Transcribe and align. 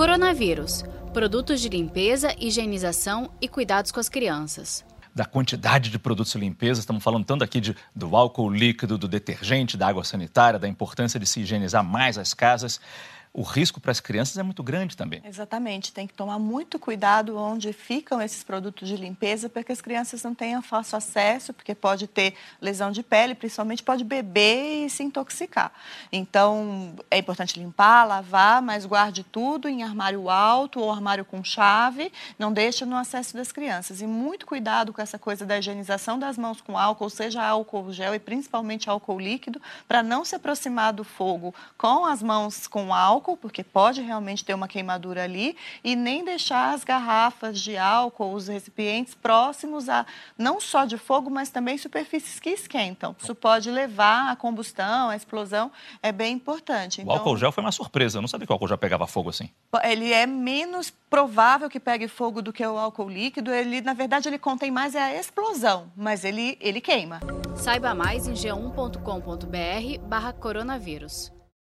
Coronavírus. 0.00 0.82
Produtos 1.12 1.60
de 1.60 1.68
limpeza, 1.68 2.34
higienização 2.38 3.30
e 3.38 3.46
cuidados 3.46 3.92
com 3.92 4.00
as 4.00 4.08
crianças 4.08 4.82
da 5.14 5.24
quantidade 5.24 5.90
de 5.90 5.98
produtos 5.98 6.32
de 6.32 6.38
limpeza, 6.38 6.80
estamos 6.80 7.02
falando 7.02 7.24
tanto 7.24 7.42
aqui 7.42 7.60
de, 7.60 7.76
do 7.94 8.14
álcool 8.16 8.48
líquido, 8.48 8.96
do 8.96 9.08
detergente, 9.08 9.76
da 9.76 9.88
água 9.88 10.04
sanitária, 10.04 10.58
da 10.58 10.68
importância 10.68 11.18
de 11.18 11.26
se 11.26 11.40
higienizar 11.40 11.84
mais 11.84 12.16
as 12.16 12.32
casas 12.32 12.80
o 13.32 13.42
risco 13.42 13.80
para 13.80 13.92
as 13.92 14.00
crianças 14.00 14.36
é 14.38 14.42
muito 14.42 14.62
grande 14.62 14.96
também. 14.96 15.22
Exatamente, 15.24 15.92
tem 15.92 16.06
que 16.06 16.14
tomar 16.14 16.38
muito 16.38 16.78
cuidado 16.80 17.36
onde 17.38 17.72
ficam 17.72 18.20
esses 18.20 18.42
produtos 18.42 18.88
de 18.88 18.96
limpeza 18.96 19.48
para 19.48 19.62
que 19.62 19.70
as 19.70 19.80
crianças 19.80 20.22
não 20.24 20.34
tenham 20.34 20.60
fácil 20.60 20.98
acesso, 20.98 21.52
porque 21.52 21.72
pode 21.74 22.08
ter 22.08 22.34
lesão 22.60 22.90
de 22.90 23.04
pele, 23.04 23.36
principalmente 23.36 23.84
pode 23.84 24.02
beber 24.02 24.84
e 24.84 24.90
se 24.90 25.04
intoxicar. 25.04 25.72
Então, 26.10 26.96
é 27.08 27.18
importante 27.18 27.58
limpar, 27.58 28.04
lavar, 28.04 28.60
mas 28.60 28.84
guarde 28.84 29.22
tudo 29.22 29.68
em 29.68 29.84
armário 29.84 30.28
alto 30.28 30.80
ou 30.80 30.90
armário 30.90 31.24
com 31.24 31.44
chave, 31.44 32.12
não 32.36 32.52
deixe 32.52 32.84
no 32.84 32.96
acesso 32.96 33.36
das 33.36 33.52
crianças. 33.52 34.00
E 34.02 34.06
muito 34.08 34.44
cuidado 34.44 34.92
com 34.92 35.00
essa 35.00 35.18
coisa 35.18 35.46
da 35.46 35.56
higienização 35.56 36.18
das 36.18 36.36
mãos 36.36 36.60
com 36.60 36.76
álcool, 36.76 37.08
seja 37.08 37.46
álcool 37.46 37.92
gel 37.92 38.12
e 38.12 38.18
principalmente 38.18 38.90
álcool 38.90 39.20
líquido, 39.20 39.62
para 39.86 40.02
não 40.02 40.24
se 40.24 40.34
aproximar 40.34 40.92
do 40.92 41.04
fogo 41.04 41.54
com 41.78 42.04
as 42.04 42.22
mãos 42.22 42.66
com 42.66 42.92
álcool 42.92 43.19
álcool, 43.20 43.36
porque 43.36 43.62
pode 43.62 44.00
realmente 44.00 44.44
ter 44.44 44.54
uma 44.54 44.66
queimadura 44.66 45.22
ali, 45.22 45.56
e 45.84 45.94
nem 45.94 46.24
deixar 46.24 46.74
as 46.74 46.82
garrafas 46.82 47.60
de 47.60 47.76
álcool, 47.76 48.32
os 48.32 48.48
recipientes 48.48 49.14
próximos 49.14 49.88
a 49.88 50.06
não 50.36 50.60
só 50.60 50.84
de 50.86 50.96
fogo, 50.96 51.30
mas 51.30 51.50
também 51.50 51.76
superfícies 51.76 52.40
que 52.40 52.50
esquentam. 52.50 53.14
Isso 53.20 53.34
pode 53.34 53.70
levar 53.70 54.32
à 54.32 54.36
combustão, 54.36 55.10
à 55.10 55.16
explosão, 55.16 55.70
é 56.02 56.10
bem 56.10 56.34
importante. 56.34 57.02
Então, 57.02 57.14
o 57.14 57.18
álcool 57.18 57.36
gel 57.36 57.52
foi 57.52 57.62
uma 57.62 57.72
surpresa, 57.72 58.18
eu 58.18 58.22
não 58.22 58.28
sabia 58.28 58.46
que 58.46 58.52
o 58.52 58.54
álcool 58.54 58.68
já 58.68 58.78
pegava 58.78 59.06
fogo 59.06 59.28
assim. 59.28 59.50
Ele 59.84 60.12
é 60.12 60.26
menos 60.26 60.90
provável 61.10 61.68
que 61.68 61.78
pegue 61.78 62.08
fogo 62.08 62.40
do 62.40 62.52
que 62.52 62.64
o 62.66 62.78
álcool 62.78 63.08
líquido. 63.08 63.52
Ele, 63.52 63.80
na 63.80 63.92
verdade, 63.92 64.28
ele 64.28 64.38
contém 64.38 64.70
mais 64.70 64.96
a 64.96 65.14
explosão, 65.14 65.90
mas 65.96 66.24
ele, 66.24 66.56
ele 66.60 66.80
queima. 66.80 67.20
Saiba 67.56 67.94
mais 67.94 68.26
em 68.26 68.32
g1.com.br 68.32 70.06
barra 70.06 70.32
coronavírus. 70.32 71.32